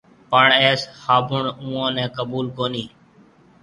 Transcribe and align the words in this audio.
پڻ 0.31 0.45
اَي 0.61 0.71
هابُڻ 1.03 1.43
اُوئون 1.61 1.89
نَي 1.95 2.05
قبُول 2.17 2.45
ڪونهي۔ 2.57 2.85